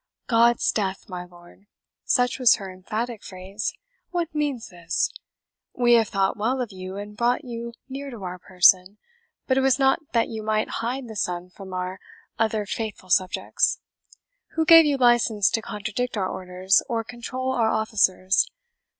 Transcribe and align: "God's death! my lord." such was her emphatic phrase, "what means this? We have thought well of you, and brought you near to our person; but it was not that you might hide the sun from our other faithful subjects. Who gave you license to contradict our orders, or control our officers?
"God's 0.25 0.71
death! 0.71 1.07
my 1.07 1.25
lord." 1.25 1.67
such 2.05 2.39
was 2.39 2.55
her 2.55 2.71
emphatic 2.73 3.21
phrase, 3.23 3.71
"what 4.09 4.33
means 4.33 4.69
this? 4.69 5.11
We 5.75 5.93
have 5.93 6.07
thought 6.07 6.35
well 6.35 6.59
of 6.59 6.71
you, 6.71 6.95
and 6.97 7.15
brought 7.15 7.43
you 7.43 7.73
near 7.87 8.09
to 8.09 8.23
our 8.23 8.39
person; 8.39 8.97
but 9.45 9.59
it 9.59 9.61
was 9.61 9.77
not 9.77 9.99
that 10.13 10.27
you 10.27 10.41
might 10.41 10.69
hide 10.81 11.07
the 11.07 11.15
sun 11.15 11.51
from 11.51 11.71
our 11.75 11.99
other 12.39 12.65
faithful 12.65 13.11
subjects. 13.11 13.79
Who 14.55 14.65
gave 14.65 14.85
you 14.85 14.97
license 14.97 15.51
to 15.51 15.61
contradict 15.61 16.17
our 16.17 16.27
orders, 16.27 16.81
or 16.89 17.03
control 17.03 17.51
our 17.51 17.69
officers? 17.69 18.49